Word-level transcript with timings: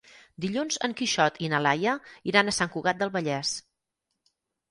Dilluns 0.43 0.77
en 0.87 0.95
Quixot 1.01 1.35
i 1.47 1.49
na 1.51 1.59
Laia 1.65 1.93
iran 2.31 2.49
a 2.49 2.55
Sant 2.59 2.71
Cugat 2.77 2.99
del 3.05 3.13
Vallès. 3.17 3.51